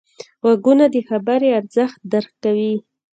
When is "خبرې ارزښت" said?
1.09-1.97